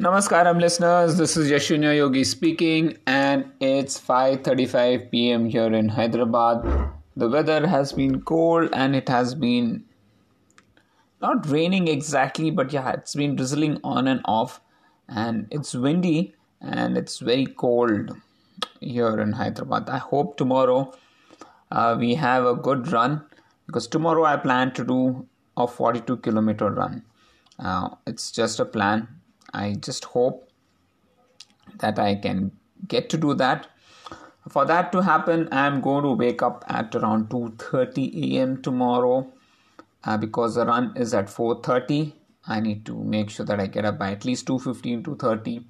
Namaskaram 0.00 0.60
listeners, 0.60 1.16
this 1.16 1.36
is 1.36 1.50
Yashunya 1.50 1.96
Yogi 1.96 2.22
speaking 2.22 2.98
and 3.04 3.50
it's 3.58 3.98
5:35 3.98 5.10
p.m. 5.10 5.46
here 5.46 5.74
in 5.74 5.88
Hyderabad. 5.88 6.62
The 7.16 7.28
weather 7.28 7.66
has 7.66 7.92
been 7.92 8.20
cold 8.20 8.70
and 8.72 8.94
it 8.94 9.08
has 9.08 9.34
been 9.34 9.82
not 11.20 11.48
raining 11.48 11.88
exactly 11.88 12.52
but 12.52 12.72
yeah, 12.72 12.92
it's 12.92 13.16
been 13.16 13.34
drizzling 13.34 13.80
on 13.82 14.06
and 14.06 14.20
off 14.24 14.60
and 15.08 15.48
it's 15.50 15.74
windy 15.74 16.32
and 16.60 16.96
it's 16.96 17.18
very 17.18 17.46
cold 17.46 18.16
here 18.78 19.18
in 19.18 19.32
Hyderabad. 19.32 19.90
I 19.90 19.98
hope 19.98 20.36
tomorrow 20.36 20.94
uh, 21.72 21.96
we 21.98 22.14
have 22.14 22.46
a 22.46 22.54
good 22.54 22.92
run 22.92 23.22
because 23.66 23.88
tomorrow 23.88 24.22
I 24.24 24.36
plan 24.36 24.70
to 24.74 24.84
do 24.84 25.26
a 25.56 25.66
42 25.66 26.18
kilometer 26.18 26.70
run. 26.70 27.02
Uh, 27.58 27.88
it's 28.06 28.30
just 28.30 28.60
a 28.60 28.64
plan 28.64 29.08
I 29.52 29.74
just 29.74 30.04
hope 30.04 30.50
that 31.78 31.98
I 31.98 32.14
can 32.14 32.52
get 32.86 33.10
to 33.10 33.16
do 33.16 33.34
that. 33.34 33.68
For 34.48 34.64
that 34.64 34.92
to 34.92 35.02
happen, 35.02 35.48
I 35.52 35.66
am 35.66 35.80
going 35.80 36.04
to 36.04 36.12
wake 36.12 36.42
up 36.42 36.64
at 36.68 36.94
around 36.94 37.28
2:30 37.30 38.36
a.m. 38.36 38.62
tomorrow 38.62 39.30
uh, 40.04 40.16
because 40.16 40.54
the 40.54 40.64
run 40.66 40.92
is 40.96 41.12
at 41.14 41.26
4:30. 41.26 42.12
I 42.46 42.60
need 42.60 42.86
to 42.86 42.96
make 43.04 43.30
sure 43.30 43.44
that 43.44 43.60
I 43.60 43.66
get 43.66 43.84
up 43.84 43.98
by 43.98 44.12
at 44.12 44.24
least 44.24 44.46
2:15 44.46 45.04
to 45.04 45.16
30 45.16 45.66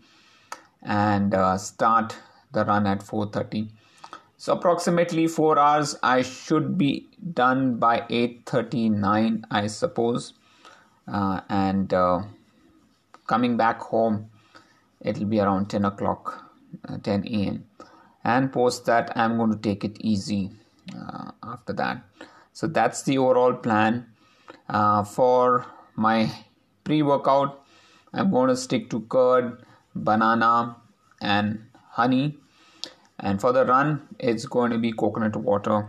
and 0.83 1.34
uh, 1.34 1.59
start 1.59 2.17
the 2.53 2.65
run 2.65 2.87
at 2.87 3.01
4:30. 3.01 3.69
So 4.37 4.53
approximately 4.53 5.27
4 5.27 5.59
hours 5.59 5.97
I 6.03 6.23
should 6.23 6.79
be 6.79 7.09
done 7.34 7.79
by 7.79 8.06
8:39 8.09 9.42
I 9.51 9.67
suppose. 9.67 10.34
Uh, 11.09 11.41
and 11.48 11.92
uh, 11.92 12.23
coming 13.33 13.57
back 13.57 13.81
home 13.81 14.29
it'll 15.01 15.33
be 15.37 15.41
around 15.41 15.71
10 15.71 15.85
o'clock 15.85 16.51
uh, 16.89 16.99
10 16.99 17.27
a.m 17.29 17.65
and 18.25 18.53
post 18.53 18.87
that 18.87 19.12
i'm 19.17 19.37
going 19.37 19.53
to 19.57 19.62
take 19.69 19.85
it 19.85 19.97
easy 20.01 20.51
uh, 20.97 21.31
after 21.43 21.73
that. 21.75 22.03
So 22.53 22.67
that's 22.67 23.03
the 23.03 23.19
overall 23.19 23.55
plan. 23.55 24.07
Uh, 24.69 25.03
for 25.03 25.67
my 25.95 26.31
pre-workout 26.85 27.65
i'm 28.12 28.31
going 28.31 28.48
to 28.48 28.57
stick 28.57 28.91
to 28.91 29.01
curd 29.01 29.63
banana 29.95 30.77
and 31.20 31.65
honey. 31.91 32.37
And 33.19 33.41
for 33.41 33.53
the 33.53 33.65
run 33.65 34.09
it's 34.19 34.45
going 34.47 34.70
to 34.73 34.79
be 34.79 34.92
coconut 34.92 35.37
water 35.37 35.89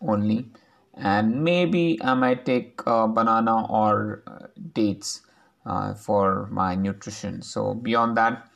only. 0.00 0.46
And 0.94 1.44
maybe 1.44 1.98
i 2.02 2.14
might 2.14 2.44
take 2.44 2.82
uh, 2.86 3.06
banana 3.06 3.66
or 3.66 4.22
uh, 4.26 4.46
dates 4.72 5.22
uh, 5.66 5.94
for 5.94 6.46
my 6.50 6.74
nutrition. 6.74 7.42
So 7.42 7.74
beyond 7.74 8.16
that, 8.16 8.48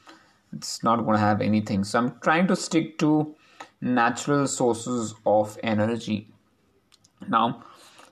it's 0.52 0.82
not 0.82 0.96
going 1.04 1.14
to 1.14 1.18
have 1.18 1.40
anything. 1.40 1.84
So 1.84 1.98
I'm 1.98 2.18
trying 2.20 2.46
to 2.48 2.56
stick 2.56 2.98
to 2.98 3.34
natural 3.80 4.46
sources 4.46 5.14
of 5.26 5.58
energy. 5.62 6.28
Now, 7.28 7.64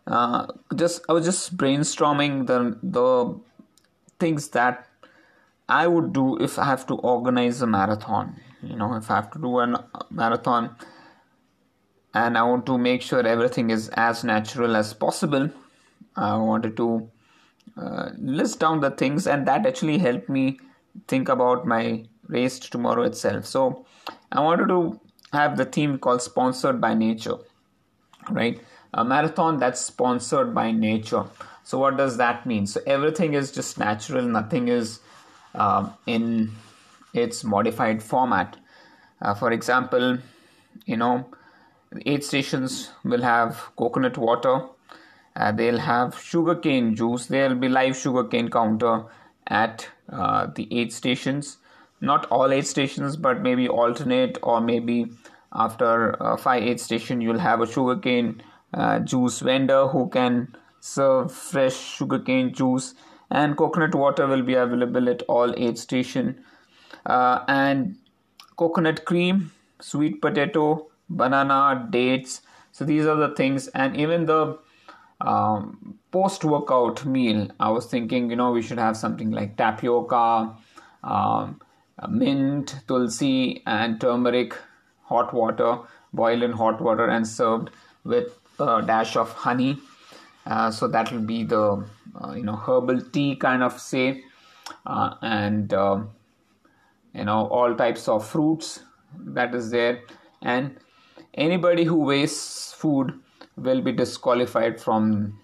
uh, 0.06 0.46
just 0.74 1.02
I 1.08 1.12
was 1.12 1.24
just 1.24 1.56
brainstorming 1.56 2.46
the 2.46 2.78
the 2.82 3.38
things 4.18 4.48
that 4.48 4.86
I 5.68 5.86
would 5.86 6.12
do 6.12 6.36
if 6.38 6.58
I 6.58 6.64
have 6.64 6.86
to 6.86 6.94
organize 6.94 7.62
a 7.62 7.66
marathon. 7.66 8.40
You 8.62 8.76
know, 8.76 8.94
if 8.94 9.10
I 9.10 9.16
have 9.16 9.30
to 9.32 9.38
do 9.38 9.58
a 9.60 9.84
marathon 10.10 10.76
and 12.14 12.38
I 12.38 12.42
want 12.42 12.66
to 12.66 12.78
make 12.78 13.02
sure 13.02 13.26
everything 13.26 13.70
is 13.70 13.88
as 13.90 14.24
natural 14.24 14.76
as 14.76 14.94
possible, 14.94 15.50
I 16.16 16.36
wanted 16.36 16.76
to 16.78 17.10
uh, 17.76 18.10
list 18.18 18.60
down 18.60 18.80
the 18.80 18.90
things 18.90 19.26
and 19.26 19.46
that 19.46 19.66
actually 19.66 19.98
helped 19.98 20.28
me 20.28 20.58
think 21.06 21.28
about 21.28 21.66
my 21.66 22.04
race 22.26 22.58
tomorrow 22.58 23.02
itself. 23.02 23.46
So 23.46 23.86
i 24.32 24.40
wanted 24.40 24.68
to 24.68 25.00
have 25.32 25.56
the 25.56 25.64
theme 25.64 25.98
called 25.98 26.22
sponsored 26.22 26.80
by 26.80 26.94
nature 26.94 27.36
right? 28.30 28.60
A 28.94 29.04
marathon 29.04 29.58
that's 29.58 29.80
sponsored 29.80 30.54
by 30.54 30.70
nature. 30.72 31.24
So 31.64 31.78
what 31.78 31.96
does 31.96 32.16
that 32.16 32.46
mean? 32.46 32.66
So 32.66 32.80
everything 32.86 33.34
is 33.34 33.52
just 33.52 33.78
natural. 33.78 34.22
Nothing 34.22 34.68
is 34.68 35.00
um, 35.54 35.92
in 36.06 36.52
its 37.12 37.44
modified 37.44 38.02
format. 38.02 38.56
Uh, 39.20 39.34
for 39.34 39.50
example 39.50 40.18
you 40.86 40.96
know 40.96 41.28
aid 42.06 42.22
stations 42.22 42.90
will 43.04 43.22
have 43.22 43.70
coconut 43.76 44.16
water 44.16 44.62
uh, 45.38 45.52
they'll 45.52 45.78
have 45.78 46.20
sugarcane 46.20 46.94
juice. 46.94 47.26
There'll 47.26 47.54
be 47.54 47.68
live 47.68 47.96
sugarcane 47.96 48.50
counter 48.50 49.04
at 49.46 49.88
uh, 50.12 50.48
the 50.54 50.68
aid 50.78 50.92
stations. 50.92 51.58
Not 52.00 52.26
all 52.26 52.52
aid 52.52 52.66
stations 52.66 53.16
but 53.16 53.40
maybe 53.42 53.68
alternate 53.68 54.38
or 54.42 54.60
maybe 54.60 55.06
after 55.52 56.16
five 56.38 56.62
aid 56.62 56.80
station 56.80 57.20
you'll 57.20 57.38
have 57.38 57.60
a 57.60 57.66
sugarcane 57.66 58.42
uh, 58.74 58.98
juice 59.00 59.40
vendor 59.40 59.88
who 59.88 60.08
can 60.10 60.54
serve 60.80 61.32
fresh 61.32 61.74
sugarcane 61.74 62.52
juice 62.52 62.94
and 63.30 63.56
coconut 63.56 63.94
water 63.94 64.26
will 64.26 64.42
be 64.42 64.54
available 64.54 65.08
at 65.08 65.22
all 65.22 65.54
aid 65.56 65.78
station. 65.78 66.44
Uh, 67.06 67.44
and 67.48 67.96
coconut 68.56 69.04
cream 69.04 69.50
sweet 69.80 70.20
potato 70.20 70.86
banana 71.08 71.86
dates. 71.90 72.42
So 72.72 72.84
these 72.84 73.06
are 73.06 73.16
the 73.16 73.34
things. 73.34 73.68
And 73.68 73.96
even 73.96 74.26
the 74.26 74.58
um, 75.20 75.98
post 76.10 76.44
workout 76.44 77.04
meal, 77.04 77.48
I 77.58 77.70
was 77.70 77.86
thinking, 77.86 78.30
you 78.30 78.36
know, 78.36 78.52
we 78.52 78.62
should 78.62 78.78
have 78.78 78.96
something 78.96 79.30
like 79.30 79.56
tapioca, 79.56 80.54
um, 81.02 81.60
mint, 82.08 82.76
tulsi, 82.86 83.62
and 83.66 84.00
turmeric 84.00 84.54
hot 85.04 85.34
water, 85.34 85.78
boiled 86.12 86.42
in 86.42 86.52
hot 86.52 86.80
water, 86.80 87.08
and 87.08 87.26
served 87.26 87.70
with 88.04 88.38
a 88.60 88.82
dash 88.82 89.16
of 89.16 89.32
honey. 89.32 89.78
Uh, 90.46 90.70
so 90.70 90.88
that 90.88 91.12
will 91.12 91.20
be 91.20 91.44
the 91.44 91.84
uh, 92.22 92.32
you 92.32 92.42
know 92.42 92.56
herbal 92.56 93.00
tea 93.10 93.36
kind 93.36 93.62
of 93.62 93.78
say, 93.78 94.22
uh, 94.86 95.14
and 95.20 95.74
uh, 95.74 96.00
you 97.12 97.24
know 97.24 97.46
all 97.48 97.74
types 97.74 98.08
of 98.08 98.26
fruits 98.26 98.80
that 99.18 99.54
is 99.54 99.70
there, 99.70 100.00
and 100.42 100.76
anybody 101.34 101.84
who 101.84 101.96
wastes 101.96 102.72
food 102.72 103.18
will 103.58 103.80
be 103.80 103.92
disqualified 103.92 104.80
from 104.80 105.38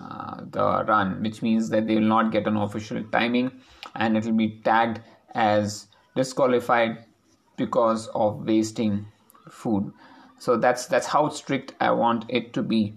uh, 0.00 0.40
the 0.50 0.84
run, 0.86 1.22
which 1.22 1.42
means 1.42 1.68
that 1.70 1.86
they 1.86 1.94
will 1.94 2.02
not 2.02 2.32
get 2.32 2.46
an 2.46 2.56
official 2.56 3.02
timing 3.12 3.50
and 3.94 4.16
it 4.16 4.24
will 4.24 4.32
be 4.32 4.60
tagged 4.64 5.00
as 5.34 5.86
disqualified 6.16 7.04
because 7.56 8.08
of 8.08 8.44
wasting 8.44 9.06
food. 9.50 9.92
So 10.38 10.56
that's 10.56 10.86
that's 10.86 11.06
how 11.06 11.28
strict 11.28 11.74
I 11.80 11.90
want 11.92 12.24
it 12.28 12.52
to 12.54 12.62
be. 12.62 12.94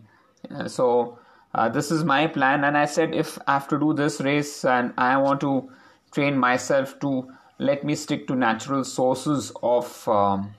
Uh, 0.50 0.68
so 0.68 1.20
uh, 1.54 1.70
this 1.70 1.92
is 1.92 2.04
my 2.04 2.28
plan, 2.28 2.64
and 2.64 2.78
I 2.78 2.86
said 2.86 3.14
if 3.14 3.38
I 3.48 3.54
have 3.54 3.68
to 3.70 3.80
do 3.80 3.94
this 3.94 4.20
race 4.22 4.66
and 4.66 4.94
I 4.98 5.18
want 5.18 5.42
to 5.42 5.70
train 6.12 6.38
myself 6.38 7.00
to 7.02 7.32
let 7.60 7.84
me 7.84 7.96
stick 7.96 8.28
to 8.28 8.36
natural 8.36 8.84
sources 8.84 9.52
of 9.64 10.08
um, 10.08 10.54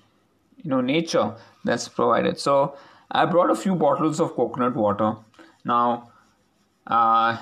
you 0.56 0.70
know 0.70 0.80
nature 0.80 1.34
that's 1.64 1.88
provided. 1.88 2.38
So 2.38 2.76
I 3.10 3.24
brought 3.24 3.50
a 3.50 3.54
few 3.54 3.74
bottles 3.74 4.20
of 4.20 4.34
coconut 4.34 4.76
water. 4.76 5.16
Now, 5.64 6.10
uh, 6.86 7.38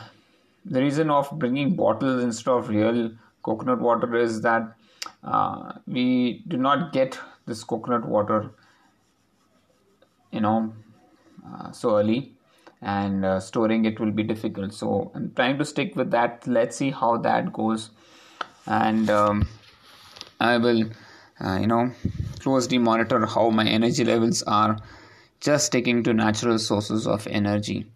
the 0.65 0.81
reason 0.81 1.10
of 1.10 1.31
bringing 1.38 1.75
bottles 1.75 2.22
instead 2.22 2.53
of 2.53 2.69
real 2.69 3.12
coconut 3.43 3.81
water 3.81 4.16
is 4.16 4.41
that 4.43 4.75
uh, 5.22 5.72
we 5.87 6.43
do 6.49 6.56
not 6.56 6.93
get 6.93 7.19
this 7.47 7.65
coconut 7.65 8.05
water, 8.06 8.50
you 10.31 10.41
know, 10.41 10.72
uh, 11.47 11.71
so 11.72 11.99
early, 11.99 12.32
and 12.82 13.25
uh, 13.25 13.41
storing 13.41 13.84
it 13.84 14.00
will 14.00 14.10
be 14.10 14.22
difficult. 14.22 14.75
So 14.75 15.10
I'm 15.15 15.32
trying 15.34 15.59
to 15.59 15.65
stick 15.65 15.94
with 15.97 16.10
that. 16.10 16.47
Let's 16.47 16.76
see 16.76 16.91
how 16.91 17.16
that 17.19 17.53
goes, 17.53 17.91
and 18.66 19.08
um, 19.11 19.49
I 20.41 20.58
will, 20.58 20.91
uh, 21.41 21.58
you 21.61 21.67
know, 21.67 21.93
closely 22.41 22.79
monitor 22.79 23.26
how 23.26 23.50
my 23.50 23.67
energy 23.67 24.05
levels 24.05 24.43
are 24.44 24.76
just 25.41 25.67
sticking 25.67 26.03
to 26.05 26.15
natural 26.15 26.59
sources 26.59 27.06
of 27.06 27.27
energy. 27.27 27.87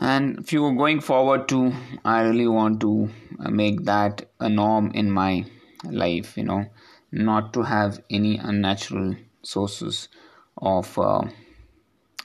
And 0.00 0.38
if 0.38 0.52
you 0.52 0.64
are 0.64 0.74
going 0.74 1.00
forward 1.00 1.48
to 1.48 1.72
i 2.04 2.22
really 2.22 2.48
want 2.48 2.80
to 2.80 3.10
make 3.48 3.84
that 3.84 4.28
a 4.40 4.48
norm 4.48 4.90
in 4.92 5.10
my 5.10 5.44
life 5.84 6.36
you 6.36 6.44
know 6.44 6.66
not 7.12 7.52
to 7.52 7.62
have 7.62 8.00
any 8.10 8.36
unnatural 8.38 9.14
sources 9.42 10.08
of 10.58 10.98
uh, 10.98 11.22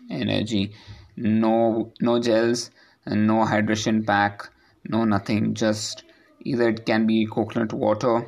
energy. 0.10 0.74
No 1.16 1.92
no 2.00 2.20
gels 2.20 2.72
no 3.06 3.46
hydration 3.46 4.06
pack 4.06 4.50
no 4.88 5.06
nothing. 5.06 5.54
Just 5.54 6.04
either 6.42 6.70
it 6.70 6.86
can 6.86 7.06
be 7.06 7.26
coconut 7.26 7.74
water 7.74 8.26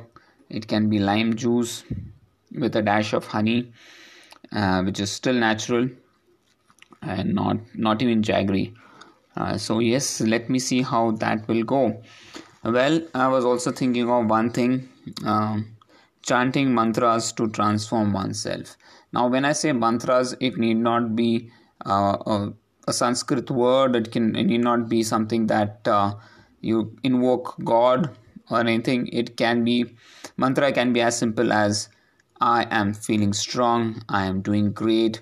it 0.48 0.68
can 0.68 0.88
be 0.88 0.98
lime 0.98 1.34
juice 1.34 1.84
with 2.52 2.76
a 2.76 2.82
dash 2.82 3.12
of 3.14 3.26
honey 3.26 3.72
uh, 4.54 4.82
which 4.82 5.00
is 5.00 5.10
still 5.10 5.34
natural 5.34 5.88
and 7.02 7.34
not 7.34 7.56
not 7.74 8.02
even 8.02 8.22
jaggery 8.22 8.74
uh, 9.36 9.56
so 9.56 9.78
yes 9.78 10.20
let 10.20 10.48
me 10.48 10.58
see 10.58 10.82
how 10.82 11.10
that 11.12 11.46
will 11.48 11.64
go 11.64 11.82
Well, 12.64 13.02
I 13.12 13.26
was 13.26 13.44
also 13.44 13.72
thinking 13.72 14.08
of 14.08 14.30
one 14.30 14.50
thing 14.50 14.88
um, 15.24 15.76
chanting 16.22 16.72
mantras 16.74 17.32
to 17.32 17.48
transform 17.48 18.12
oneself. 18.12 18.76
Now, 19.12 19.26
when 19.26 19.44
I 19.44 19.52
say 19.52 19.72
mantras, 19.72 20.36
it 20.38 20.56
need 20.56 20.76
not 20.76 21.16
be 21.16 21.50
uh, 21.84 22.18
a, 22.24 22.52
a, 22.86 22.92
Sanskrit 22.92 23.50
word, 23.50 23.96
it, 23.96 24.12
can, 24.12 24.36
it 24.36 24.44
need 24.44 24.60
not 24.60 24.88
be 24.88 25.02
something 25.02 25.48
that 25.48 25.88
uh, 25.88 26.14
you 26.60 26.96
invoke 27.02 27.56
God 27.64 28.16
or 28.48 28.60
anything. 28.60 29.08
It 29.08 29.36
can 29.36 29.64
be, 29.64 29.96
mantra 30.36 30.70
can 30.70 30.92
be 30.92 31.00
as 31.00 31.18
simple 31.18 31.52
as 31.52 31.88
I 32.42 32.66
am 32.72 32.92
feeling 32.92 33.32
strong, 33.34 34.02
I 34.08 34.26
am 34.26 34.40
doing 34.42 34.72
great, 34.72 35.20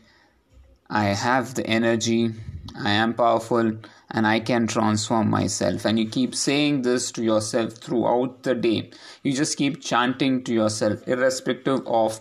I 0.88 1.04
have 1.04 1.54
the 1.54 1.66
energy, 1.66 2.30
I 2.78 2.92
am 2.92 3.12
powerful, 3.12 3.72
and 4.10 4.26
I 4.26 4.40
can 4.40 4.66
transform 4.66 5.28
myself. 5.28 5.84
And 5.84 5.98
you 5.98 6.08
keep 6.08 6.34
saying 6.34 6.80
this 6.80 7.12
to 7.12 7.22
yourself 7.22 7.74
throughout 7.74 8.42
the 8.42 8.54
day. 8.54 8.90
You 9.22 9.34
just 9.34 9.58
keep 9.58 9.82
chanting 9.82 10.44
to 10.44 10.54
yourself, 10.54 11.06
irrespective 11.06 11.86
of, 11.86 12.18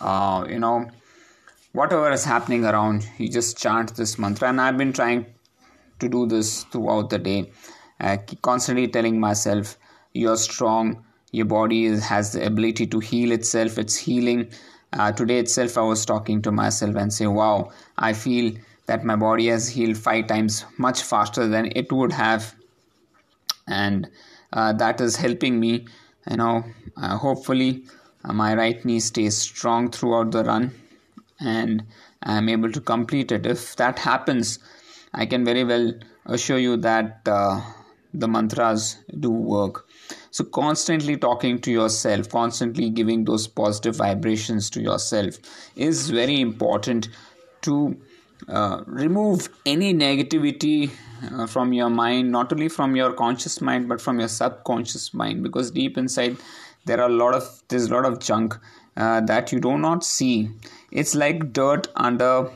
uh, 0.00 0.46
you 0.48 0.60
know, 0.60 0.88
whatever 1.72 2.08
is 2.12 2.24
happening 2.24 2.64
around. 2.64 3.08
You 3.18 3.28
just 3.28 3.58
chant 3.58 3.96
this 3.96 4.20
mantra. 4.20 4.50
And 4.50 4.60
I've 4.60 4.78
been 4.78 4.92
trying 4.92 5.26
to 5.98 6.08
do 6.08 6.26
this 6.26 6.62
throughout 6.62 7.10
the 7.10 7.18
day, 7.18 7.50
uh, 7.98 8.18
constantly 8.40 8.86
telling 8.86 9.18
myself, 9.18 9.76
you're 10.12 10.36
strong. 10.36 11.04
Your 11.32 11.46
body 11.46 11.84
is, 11.84 12.04
has 12.04 12.32
the 12.32 12.44
ability 12.46 12.86
to 12.88 13.00
heal 13.00 13.32
itself. 13.32 13.78
It's 13.78 13.96
healing. 13.96 14.50
Uh, 14.92 15.12
today 15.12 15.38
itself, 15.38 15.76
I 15.76 15.82
was 15.82 16.06
talking 16.06 16.40
to 16.42 16.52
myself 16.52 16.96
and 16.96 17.12
say, 17.12 17.26
"Wow, 17.26 17.72
I 17.98 18.12
feel 18.14 18.52
that 18.86 19.04
my 19.04 19.16
body 19.16 19.48
has 19.48 19.68
healed 19.68 19.98
five 19.98 20.26
times 20.26 20.64
much 20.78 21.02
faster 21.02 21.46
than 21.46 21.70
it 21.76 21.92
would 21.92 22.12
have 22.12 22.54
and 23.68 24.08
uh, 24.52 24.72
that 24.72 25.00
is 25.00 25.16
helping 25.16 25.60
me 25.60 25.86
you 26.30 26.36
know 26.36 26.64
uh, 26.96 27.16
hopefully 27.16 27.84
uh, 28.24 28.32
my 28.32 28.54
right 28.54 28.84
knee 28.84 29.00
stays 29.00 29.36
strong 29.36 29.90
throughout 29.90 30.30
the 30.32 30.42
run 30.44 30.70
and 31.40 31.84
i'm 32.22 32.48
able 32.48 32.72
to 32.72 32.80
complete 32.80 33.30
it 33.30 33.46
if 33.46 33.76
that 33.76 33.98
happens 33.98 34.58
i 35.14 35.26
can 35.26 35.44
very 35.44 35.64
well 35.64 35.92
assure 36.26 36.58
you 36.58 36.76
that 36.76 37.20
uh, 37.26 37.60
the 38.14 38.28
mantras 38.28 38.96
do 39.20 39.30
work 39.30 39.86
so 40.30 40.44
constantly 40.44 41.16
talking 41.16 41.58
to 41.58 41.70
yourself 41.70 42.28
constantly 42.28 42.90
giving 42.90 43.24
those 43.24 43.46
positive 43.46 43.96
vibrations 43.96 44.70
to 44.70 44.80
yourself 44.80 45.36
is 45.76 46.10
very 46.10 46.40
important 46.40 47.08
to 47.62 47.96
uh, 48.48 48.82
remove 48.86 49.48
any 49.66 49.92
negativity 49.92 50.90
uh, 51.32 51.46
from 51.46 51.72
your 51.72 51.90
mind 51.90 52.30
not 52.30 52.52
only 52.52 52.68
from 52.68 52.94
your 52.94 53.12
conscious 53.12 53.60
mind 53.60 53.88
but 53.88 54.00
from 54.00 54.18
your 54.20 54.28
subconscious 54.28 55.12
mind 55.12 55.42
because 55.42 55.70
deep 55.70 55.98
inside 55.98 56.36
there 56.88 57.00
are 57.00 57.08
a 57.08 57.18
lot 57.22 57.34
of 57.34 57.62
there's 57.68 57.86
a 57.86 57.94
lot 57.94 58.04
of 58.04 58.18
junk 58.18 58.56
uh, 58.96 59.20
that 59.20 59.52
you 59.52 59.60
do 59.60 59.78
not 59.78 60.04
see. 60.04 60.50
It's 60.90 61.14
like 61.14 61.52
dirt 61.52 61.86
under 61.94 62.50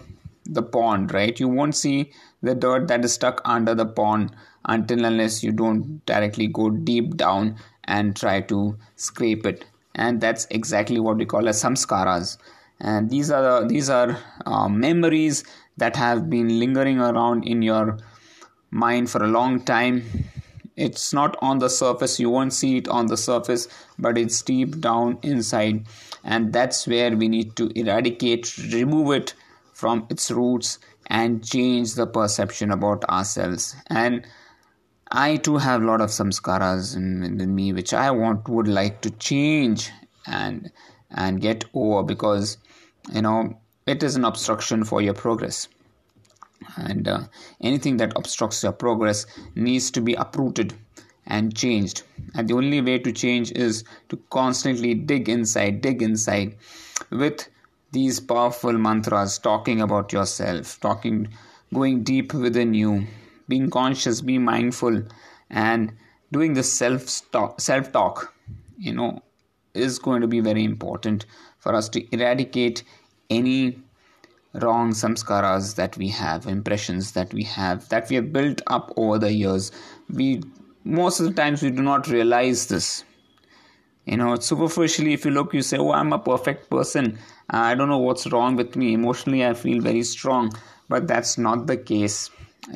the 0.44 0.62
pond 0.62 1.12
right? 1.14 1.38
You 1.38 1.48
won't 1.48 1.76
see 1.76 2.12
the 2.42 2.54
dirt 2.54 2.88
that 2.88 3.04
is 3.04 3.12
stuck 3.12 3.40
under 3.44 3.74
the 3.74 3.86
pond 3.86 4.34
until 4.64 5.04
unless 5.04 5.42
you 5.42 5.52
don't 5.52 6.04
directly 6.06 6.46
go 6.46 6.70
deep 6.70 7.16
down 7.16 7.56
and 7.84 8.16
try 8.16 8.40
to 8.40 8.76
scrape 8.96 9.46
it. 9.46 9.64
And 9.94 10.20
that's 10.20 10.46
exactly 10.50 11.00
what 11.00 11.16
we 11.16 11.26
call 11.26 11.48
as 11.48 11.62
samskaras. 11.62 12.38
And 12.80 13.10
these 13.10 13.30
are 13.30 13.42
the, 13.42 13.68
these 13.68 13.90
are 13.90 14.18
uh, 14.46 14.68
memories 14.68 15.44
that 15.76 15.96
have 15.96 16.28
been 16.28 16.58
lingering 16.58 16.98
around 16.98 17.44
in 17.44 17.62
your 17.62 17.98
mind 18.70 19.10
for 19.10 19.22
a 19.22 19.28
long 19.28 19.60
time. 19.64 20.04
It's 20.76 21.12
not 21.12 21.36
on 21.42 21.58
the 21.58 21.68
surface 21.68 22.18
you 22.18 22.30
won't 22.30 22.52
see 22.52 22.78
it 22.78 22.88
on 22.88 23.06
the 23.06 23.16
surface 23.16 23.68
but 23.98 24.16
it's 24.16 24.40
deep 24.42 24.80
down 24.80 25.18
inside. 25.22 25.86
And 26.24 26.52
that's 26.52 26.86
where 26.86 27.14
we 27.14 27.28
need 27.28 27.56
to 27.56 27.70
eradicate 27.78 28.56
remove 28.72 29.12
it 29.12 29.34
from 29.72 30.06
its 30.08 30.30
roots 30.30 30.78
and 31.08 31.44
change 31.44 31.94
the 31.94 32.06
perception 32.06 32.70
about 32.70 33.04
ourselves. 33.04 33.76
And 33.88 34.26
i 35.12 35.36
too 35.36 35.56
have 35.56 35.82
a 35.82 35.86
lot 35.86 36.00
of 36.00 36.10
samskaras 36.10 36.96
in, 36.96 37.40
in 37.40 37.54
me 37.54 37.72
which 37.72 37.94
i 37.94 38.10
want 38.10 38.48
would 38.48 38.68
like 38.68 39.00
to 39.00 39.10
change 39.10 39.90
and 40.26 40.70
and 41.10 41.40
get 41.40 41.64
over 41.74 42.02
because 42.02 42.56
you 43.12 43.22
know 43.22 43.54
it 43.86 44.02
is 44.02 44.14
an 44.14 44.24
obstruction 44.24 44.84
for 44.84 45.02
your 45.02 45.14
progress. 45.14 45.68
And 46.76 47.08
uh, 47.08 47.22
anything 47.60 47.96
that 47.96 48.12
obstructs 48.14 48.62
your 48.62 48.72
progress 48.72 49.26
needs 49.56 49.90
to 49.92 50.00
be 50.00 50.14
uprooted 50.14 50.74
and 51.26 51.54
changed. 51.56 52.02
And 52.34 52.48
the 52.48 52.54
only 52.54 52.80
way 52.80 52.98
to 53.00 53.12
change 53.12 53.50
is 53.52 53.84
to 54.08 54.16
constantly 54.30 54.94
dig 54.94 55.28
inside 55.28 55.80
dig 55.80 56.02
inside 56.02 56.56
with 57.10 57.48
these 57.90 58.20
powerful 58.20 58.72
mantras 58.72 59.38
talking 59.38 59.80
about 59.80 60.12
yourself 60.12 60.80
talking 60.80 61.28
going 61.74 62.02
deep 62.02 62.32
within 62.32 62.72
you 62.74 63.06
being 63.48 63.70
conscious 63.70 64.20
be 64.20 64.38
mindful 64.38 65.02
and 65.50 65.92
doing 66.32 66.54
the 66.54 66.62
self 66.62 67.08
self 67.58 67.92
talk 67.92 68.34
you 68.78 68.92
know 68.92 69.22
is 69.74 69.98
going 69.98 70.20
to 70.20 70.26
be 70.26 70.40
very 70.40 70.64
important 70.64 71.24
for 71.58 71.74
us 71.74 71.88
to 71.88 72.14
eradicate 72.14 72.82
any 73.30 73.78
wrong 74.54 74.90
samskaras 74.90 75.76
that 75.76 75.96
we 75.96 76.08
have 76.08 76.46
impressions 76.46 77.12
that 77.12 77.32
we 77.32 77.42
have 77.42 77.88
that 77.88 78.08
we 78.10 78.16
have 78.16 78.32
built 78.32 78.60
up 78.66 78.92
over 78.96 79.18
the 79.18 79.32
years. 79.32 79.72
We 80.10 80.42
most 80.84 81.20
of 81.20 81.26
the 81.26 81.32
times 81.32 81.62
we 81.62 81.70
do 81.70 81.82
not 81.82 82.08
realize 82.08 82.66
this. 82.66 83.04
You 84.04 84.16
know 84.16 84.34
superficially 84.36 85.12
if 85.14 85.24
you 85.24 85.30
look 85.30 85.54
you 85.54 85.62
say 85.62 85.78
oh 85.78 85.92
i'm 85.92 86.12
a 86.12 86.18
perfect 86.18 86.68
person. 86.68 87.18
I 87.48 87.74
don't 87.74 87.88
know 87.88 87.98
what's 87.98 88.26
wrong 88.32 88.56
with 88.56 88.76
me. 88.76 88.92
Emotionally 88.92 89.44
i 89.46 89.54
feel 89.54 89.80
very 89.80 90.02
strong. 90.02 90.52
But 90.88 91.06
that's 91.06 91.38
not 91.38 91.66
the 91.66 91.76
case 91.76 92.28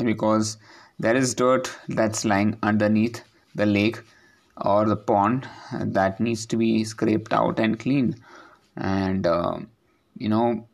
because 0.05 0.57
there 0.99 1.17
is 1.17 1.35
dirt 1.35 1.71
that's 1.89 2.25
lying 2.25 2.57
underneath 2.63 3.23
the 3.55 3.67
lake 3.67 4.01
or 4.57 4.87
the 4.87 4.97
pond 4.97 5.49
that 5.73 6.21
needs 6.21 6.47
to 6.47 6.57
be 6.57 6.85
scraped 6.85 7.33
out 7.33 7.59
and 7.59 7.79
cleaned 7.79 8.19
and 8.77 9.27
uh, 9.27 9.59
you 10.17 10.29
know 10.29 10.67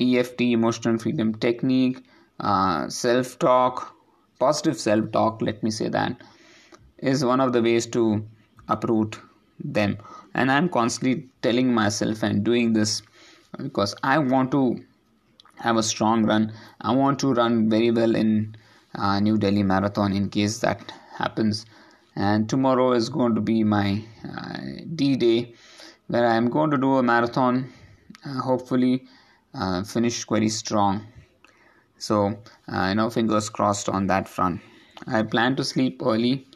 EFT, 0.00 0.40
emotional 0.42 0.98
freedom 0.98 1.34
technique, 1.34 2.04
uh, 2.40 2.88
self 2.88 3.38
talk, 3.38 3.94
positive 4.38 4.78
self 4.78 5.10
talk, 5.10 5.40
let 5.40 5.62
me 5.62 5.70
say 5.70 5.88
that, 5.88 6.20
is 6.98 7.24
one 7.24 7.40
of 7.40 7.52
the 7.52 7.62
ways 7.62 7.86
to 7.86 8.24
uproot 8.68 9.18
them. 9.58 9.96
And 10.34 10.50
I'm 10.50 10.68
constantly 10.68 11.28
telling 11.40 11.72
myself 11.72 12.22
and 12.22 12.44
doing 12.44 12.74
this 12.74 13.02
because 13.56 13.94
I 14.02 14.18
want 14.18 14.50
to 14.50 14.84
have 15.60 15.76
a 15.76 15.82
strong 15.82 16.24
run. 16.26 16.52
I 16.82 16.94
want 16.94 17.18
to 17.20 17.32
run 17.32 17.70
very 17.70 17.90
well 17.90 18.14
in 18.14 18.54
uh, 18.96 19.20
New 19.20 19.38
Delhi 19.38 19.62
Marathon 19.62 20.12
in 20.12 20.28
case 20.28 20.58
that 20.58 20.92
happens. 21.16 21.66
And 22.14 22.48
tomorrow 22.48 22.92
is 22.92 23.08
going 23.08 23.34
to 23.34 23.40
be 23.40 23.62
my 23.62 24.02
uh, 24.26 24.58
D 24.94 25.16
day 25.16 25.54
where 26.08 26.26
I'm 26.26 26.48
going 26.48 26.70
to 26.70 26.78
do 26.78 26.96
a 26.96 27.02
marathon. 27.02 27.72
Uh, 28.24 28.40
hopefully, 28.40 29.04
uh, 29.54 29.82
finished 29.82 30.28
very 30.28 30.48
strong. 30.48 31.06
So, 31.98 32.38
uh, 32.72 32.86
you 32.88 32.94
know, 32.94 33.10
fingers 33.10 33.48
crossed 33.50 33.88
on 33.88 34.06
that 34.06 34.28
front. 34.28 34.60
I 35.06 35.22
plan 35.22 35.56
to 35.56 35.64
sleep 35.64 36.02
early. 36.04 36.46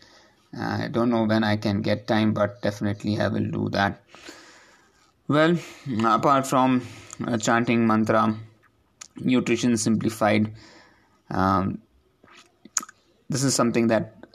I 0.58 0.88
don't 0.88 1.10
know 1.10 1.24
when 1.24 1.44
I 1.44 1.56
can 1.56 1.80
get 1.82 2.06
time, 2.06 2.32
but 2.32 2.60
definitely 2.62 3.20
I 3.20 3.28
will 3.28 3.48
do 3.50 3.68
that. 3.70 4.02
Well, 5.28 5.56
apart 6.04 6.46
from 6.46 6.82
uh, 7.26 7.36
chanting 7.36 7.86
mantra, 7.86 8.36
nutrition 9.16 9.76
simplified. 9.76 10.52
Um, 11.30 11.80
this 13.30 13.44
is 13.44 13.54
something 13.54 13.86
that 13.86 14.26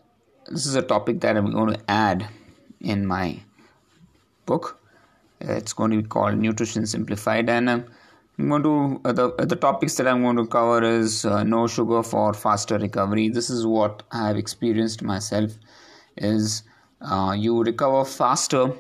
this 0.47 0.65
is 0.65 0.75
a 0.75 0.81
topic 0.81 1.19
that 1.21 1.35
I'm 1.35 1.51
going 1.51 1.73
to 1.73 1.79
add 1.89 2.27
in 2.79 3.05
my 3.05 3.41
book. 4.45 4.79
It's 5.41 5.73
going 5.73 5.91
to 5.91 6.01
be 6.01 6.07
called 6.07 6.37
Nutrition 6.37 6.85
Simplified, 6.85 7.49
and 7.49 7.69
um, 7.69 7.85
I'm 8.39 8.49
going 8.49 8.63
to 8.63 9.01
uh, 9.03 9.11
the 9.11 9.27
uh, 9.33 9.45
the 9.45 9.57
topics 9.57 9.95
that 9.95 10.07
I'm 10.07 10.21
going 10.21 10.37
to 10.37 10.47
cover 10.47 10.81
is 10.83 11.25
uh, 11.25 11.43
no 11.43 11.67
sugar 11.67 12.01
for 12.03 12.33
faster 12.33 12.77
recovery. 12.77 13.27
This 13.27 13.49
is 13.49 13.65
what 13.65 14.03
I 14.11 14.27
have 14.27 14.37
experienced 14.37 15.03
myself. 15.03 15.51
Is 16.15 16.63
uh, 17.01 17.35
you 17.37 17.61
recover 17.63 18.05
faster 18.05 18.71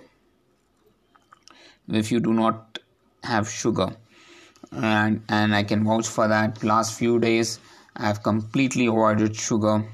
if 1.89 2.11
you 2.11 2.21
do 2.21 2.33
not 2.33 2.79
have 3.23 3.49
sugar, 3.49 3.89
and 4.71 5.21
and 5.27 5.53
I 5.53 5.63
can 5.63 5.83
vouch 5.83 6.07
for 6.07 6.29
that. 6.29 6.63
Last 6.63 6.97
few 6.97 7.19
days 7.19 7.59
I 7.95 8.07
have 8.07 8.23
completely 8.23 8.87
avoided 8.87 9.35
sugar, 9.35 9.85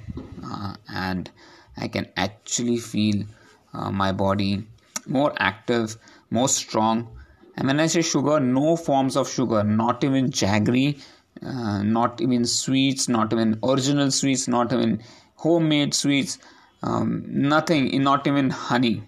uh, 0.43 0.75
and 0.93 1.29
I 1.77 1.87
can 1.87 2.07
actually 2.17 2.77
feel 2.77 3.25
uh, 3.73 3.91
my 3.91 4.11
body 4.11 4.67
more 5.07 5.33
active, 5.37 5.97
more 6.29 6.49
strong 6.49 7.07
and 7.55 7.67
when 7.67 7.79
I 7.79 7.87
say 7.87 8.01
sugar, 8.01 8.39
no 8.39 8.75
forms 8.75 9.17
of 9.17 9.29
sugar, 9.29 9.63
not 9.63 10.03
even 10.03 10.31
jaggery, 10.31 10.99
uh, 11.43 11.83
not 11.83 12.21
even 12.21 12.45
sweets, 12.45 13.09
not 13.09 13.33
even 13.33 13.59
original 13.63 14.09
sweets, 14.11 14.47
not 14.47 14.71
even 14.73 15.03
homemade 15.35 15.93
sweets. 15.93 16.37
um, 16.83 17.23
nothing, 17.27 18.01
not 18.01 18.25
even 18.25 18.49
honey. 18.49 19.03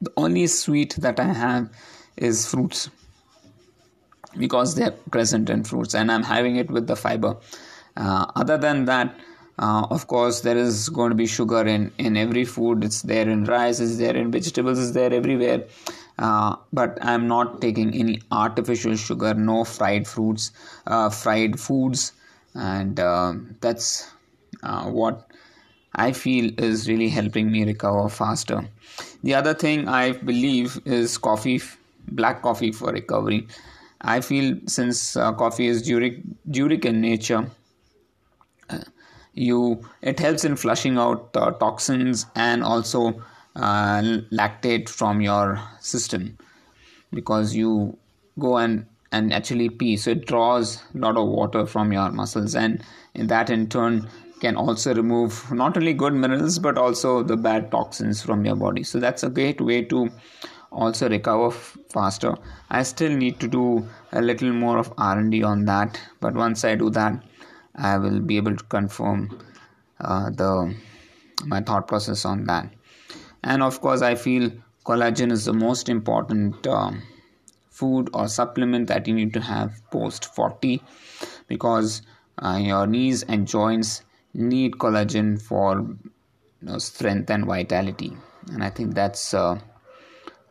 The 0.00 0.12
only 0.16 0.46
sweet 0.46 0.94
that 0.98 1.18
I 1.18 1.32
have 1.32 1.70
is 2.16 2.46
fruits 2.48 2.88
because 4.38 4.74
they're 4.74 4.92
present 5.10 5.50
in 5.50 5.64
fruits, 5.64 5.94
and 5.94 6.10
I'm 6.10 6.22
having 6.22 6.56
it 6.56 6.70
with 6.70 6.86
the 6.86 6.96
fiber. 6.96 7.36
Uh, 7.96 8.26
other 8.34 8.58
than 8.58 8.84
that, 8.86 9.18
uh, 9.58 9.86
of 9.90 10.06
course, 10.06 10.40
there 10.40 10.56
is 10.56 10.88
going 10.90 11.10
to 11.10 11.14
be 11.14 11.26
sugar 11.26 11.66
in, 11.66 11.90
in 11.98 12.16
every 12.16 12.44
food. 12.44 12.84
It's 12.84 13.02
there 13.02 13.28
in 13.28 13.44
rice, 13.44 13.80
it's 13.80 13.96
there 13.96 14.14
in 14.14 14.30
vegetables, 14.30 14.78
it's 14.78 14.92
there 14.92 15.12
everywhere. 15.12 15.64
Uh, 16.18 16.56
but 16.72 16.98
I'm 17.00 17.26
not 17.26 17.60
taking 17.60 17.94
any 17.94 18.20
artificial 18.30 18.96
sugar, 18.96 19.34
no 19.34 19.64
fried 19.64 20.06
fruits, 20.06 20.50
uh, 20.86 21.10
fried 21.10 21.58
foods, 21.58 22.12
and 22.54 23.00
uh, 23.00 23.34
that's 23.60 24.10
uh, 24.62 24.84
what 24.84 25.30
I 25.94 26.12
feel 26.12 26.52
is 26.58 26.88
really 26.88 27.08
helping 27.08 27.50
me 27.50 27.64
recover 27.64 28.08
faster. 28.08 28.68
The 29.22 29.34
other 29.34 29.54
thing 29.54 29.88
I 29.88 30.12
believe 30.12 30.80
is 30.84 31.16
coffee, 31.18 31.60
black 32.08 32.42
coffee 32.42 32.72
for 32.72 32.92
recovery. 32.92 33.46
I 34.00 34.20
feel 34.20 34.58
since 34.66 35.16
uh, 35.16 35.32
coffee 35.32 35.66
is 35.66 35.82
diuric 35.88 36.84
in 36.84 37.00
nature, 37.00 37.50
you 39.32 39.86
it 40.02 40.18
helps 40.18 40.44
in 40.44 40.56
flushing 40.56 40.98
out 40.98 41.30
uh, 41.36 41.52
toxins 41.52 42.26
and 42.34 42.62
also 42.64 43.22
uh, 43.54 44.00
lactate 44.32 44.88
from 44.88 45.20
your 45.20 45.60
system 45.80 46.36
because 47.12 47.54
you 47.54 47.96
go 48.38 48.56
and 48.58 48.86
and 49.12 49.32
actually 49.32 49.70
pee. 49.70 49.96
So 49.96 50.10
it 50.10 50.26
draws 50.26 50.82
a 50.94 50.98
lot 50.98 51.16
of 51.16 51.28
water 51.28 51.64
from 51.66 51.92
your 51.92 52.10
muscles 52.10 52.54
and 52.54 52.82
that 53.14 53.50
in 53.50 53.68
turn 53.68 54.08
can 54.40 54.56
also 54.56 54.94
remove 54.94 55.50
not 55.50 55.76
only 55.76 55.94
good 55.94 56.12
minerals 56.12 56.58
but 56.58 56.76
also 56.76 57.22
the 57.22 57.36
bad 57.36 57.70
toxins 57.70 58.22
from 58.22 58.44
your 58.44 58.56
body. 58.56 58.82
So 58.82 59.00
that's 59.00 59.22
a 59.22 59.30
great 59.30 59.60
way 59.60 59.82
to 59.84 60.10
also 60.70 61.08
recover 61.08 61.50
faster. 61.50 62.34
I 62.70 62.82
still 62.82 63.16
need 63.16 63.40
to 63.40 63.48
do 63.48 63.86
a 64.12 64.20
little 64.20 64.52
more 64.52 64.78
of 64.78 64.92
r&d 64.98 65.42
on 65.42 65.64
that 65.66 66.00
but 66.20 66.34
once 66.34 66.64
i 66.64 66.74
do 66.74 66.90
that 66.90 67.22
i 67.74 67.96
will 67.98 68.20
be 68.20 68.36
able 68.36 68.56
to 68.56 68.64
confirm 68.64 69.38
uh, 70.00 70.30
the 70.30 70.74
my 71.44 71.60
thought 71.60 71.86
process 71.86 72.24
on 72.24 72.44
that. 72.44 72.72
And 73.42 73.62
of 73.62 73.80
course 73.80 74.02
i 74.02 74.14
feel 74.14 74.50
collagen 74.84 75.32
is 75.32 75.44
the 75.44 75.52
most 75.52 75.88
important 75.88 76.66
um, 76.66 77.02
food 77.70 78.08
or 78.14 78.28
supplement 78.28 78.88
that 78.88 79.06
you 79.06 79.14
need 79.14 79.32
to 79.34 79.40
have 79.40 79.80
post 79.90 80.34
40 80.34 80.82
because 81.48 82.02
uh, 82.38 82.58
your 82.60 82.86
knees 82.86 83.22
and 83.24 83.46
joints 83.46 84.02
need 84.34 84.72
collagen 84.72 85.40
for 85.40 85.80
you 85.80 85.98
know, 86.62 86.78
strength 86.78 87.30
and 87.30 87.44
vitality. 87.44 88.16
And 88.52 88.62
i 88.62 88.70
think 88.70 88.94
that's 88.94 89.34
uh, 89.34 89.58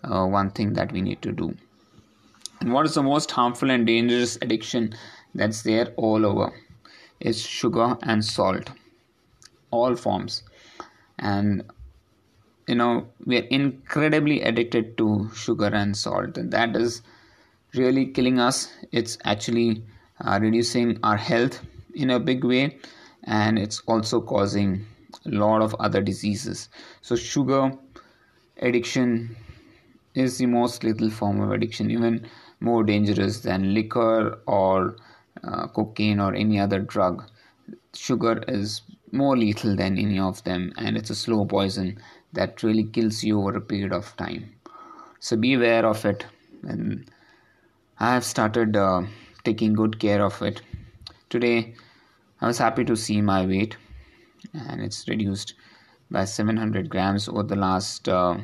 uh, 0.06 0.26
one 0.26 0.52
thing 0.52 0.74
that 0.74 0.92
we 0.92 1.02
need 1.02 1.22
to 1.22 1.32
do. 1.32 1.56
And 2.62 2.72
what 2.72 2.86
is 2.86 2.96
the 2.96 3.04
most 3.04 3.32
harmful 3.32 3.70
and 3.70 3.86
dangerous 3.86 4.38
addiction 4.42 4.94
that's 5.34 5.64
there 5.64 5.94
all 5.98 6.26
over? 6.26 6.54
Is 7.20 7.42
sugar 7.42 7.98
and 8.04 8.24
salt. 8.24 8.72
All 9.72 9.96
forms. 9.96 10.44
And 11.20 11.64
you 12.68 12.76
know 12.76 13.08
we 13.26 13.38
are 13.38 13.48
incredibly 13.50 14.42
addicted 14.42 14.98
to 14.98 15.30
sugar 15.36 15.68
and 15.68 15.96
salt. 15.96 16.38
And 16.38 16.52
that 16.52 16.76
is 16.76 17.02
really 17.74 18.08
killing 18.08 18.40
us. 18.40 18.74
It's 18.92 19.18
actually 19.24 19.84
uh, 20.22 20.40
reducing 20.42 21.00
our 21.04 21.18
health 21.18 21.62
in 21.94 22.10
a 22.10 22.20
big 22.20 22.44
way. 22.44 22.78
And 23.24 23.58
it's 23.58 23.82
also 23.88 24.22
causing 24.22 24.86
a 25.26 25.30
lot 25.30 25.62
of 25.62 25.76
other 25.76 26.02
diseases. 26.02 26.70
So 27.02 27.16
sugar 27.16 27.78
addiction 28.58 29.36
is 30.16 30.38
the 30.38 30.46
most 30.46 30.84
lethal 30.84 31.10
form 31.10 31.40
of 31.42 31.52
addiction 31.52 31.92
even 31.92 32.28
more 32.60 32.84
dangerous 32.84 33.42
than 33.42 33.74
liquor 33.74 34.40
or 34.48 34.96
uh, 35.44 35.68
cocaine 35.68 36.20
or 36.20 36.34
any 36.34 36.60
other 36.60 36.80
drug. 36.80 37.24
Sugar 37.94 38.44
is 38.48 38.82
more 39.12 39.38
lethal 39.38 39.76
than 39.76 39.98
any 39.98 40.18
of 40.18 40.44
them 40.44 40.74
and 40.78 40.98
it's 40.98 41.10
a 41.10 41.16
slow 41.16 41.46
poison 41.46 42.00
that 42.34 42.64
really 42.64 42.84
kills 42.84 43.24
you 43.24 43.40
over 43.40 43.58
a 43.58 43.62
period 43.62 43.94
of 43.94 44.16
time. 44.18 44.50
So 45.20 45.36
be 45.36 45.54
aware 45.54 45.86
of 45.86 46.06
it. 46.06 46.26
And 46.64 47.10
i 48.00 48.14
have 48.14 48.26
started 48.26 48.76
uh, 48.76 49.04
taking 49.44 49.74
good 49.74 50.00
care 50.00 50.24
of 50.24 50.42
it. 50.42 50.62
Today 51.30 51.76
I 52.42 52.48
was 52.48 52.58
happy 52.58 52.84
to 52.86 52.96
see 52.96 53.22
my 53.22 53.46
weight, 53.46 53.78
and 54.54 54.82
it's 54.82 55.08
reduced 55.08 55.54
by 56.12 56.26
700 56.26 56.90
grams 56.90 57.30
over 57.30 57.44
the 57.44 57.56
last 57.56 58.10
uh, 58.10 58.38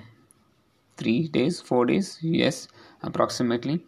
three 1.02 1.28
days, 1.28 1.60
four 1.62 1.86
days, 1.86 2.18
yes, 2.22 2.68
approximately. 3.04 3.84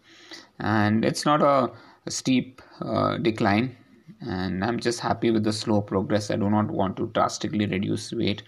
And 0.60 1.06
it's 1.06 1.26
not 1.26 1.42
a, 1.42 1.72
a 2.06 2.12
steep 2.12 2.62
uh, 2.82 3.18
decline, 3.18 3.76
and 4.22 4.64
I'm 4.64 4.80
just 4.80 5.00
happy 5.00 5.32
with 5.32 5.44
the 5.44 5.54
slow 5.54 5.82
progress. 5.82 6.32
I 6.32 6.36
do 6.36 6.50
not 6.50 6.72
want 6.72 6.98
to 6.98 7.08
drastically 7.08 7.66
reduce 7.66 8.12
weight, 8.12 8.44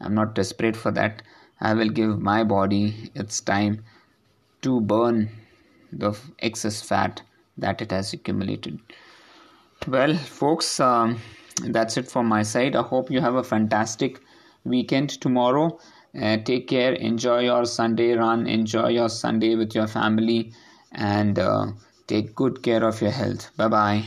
I'm 0.00 0.14
not 0.14 0.34
desperate 0.34 0.76
for 0.76 0.90
that. 0.92 1.22
I 1.60 1.74
will 1.74 1.88
give 1.88 2.20
my 2.20 2.44
body 2.44 3.10
its 3.14 3.40
time 3.40 3.84
to 4.62 4.80
burn 4.80 5.30
the 5.92 6.12
excess 6.40 6.82
fat 6.82 7.22
that 7.56 7.80
it 7.80 7.90
has 7.90 8.12
accumulated. 8.12 8.80
Well, 9.86 10.16
folks, 10.16 10.80
um, 10.80 11.20
that's 11.62 11.96
it 11.96 12.10
from 12.10 12.26
my 12.26 12.42
side. 12.42 12.74
I 12.74 12.82
hope 12.82 13.10
you 13.10 13.20
have 13.20 13.36
a 13.36 13.44
fantastic 13.44 14.20
weekend 14.64 15.10
tomorrow. 15.20 15.78
Uh, 16.20 16.36
take 16.38 16.68
care. 16.68 16.92
Enjoy 16.94 17.40
your 17.40 17.64
Sunday 17.66 18.12
run. 18.14 18.46
Enjoy 18.46 18.88
your 18.88 19.08
Sunday 19.08 19.54
with 19.56 19.74
your 19.74 19.86
family 19.88 20.52
and 20.92 21.38
uh, 21.38 21.66
take 22.06 22.34
good 22.34 22.62
care 22.62 22.84
of 22.84 23.00
your 23.00 23.10
health. 23.10 23.50
Bye 23.56 23.68
bye. 23.68 24.04